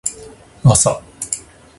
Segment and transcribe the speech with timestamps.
[0.63, 0.99] あさ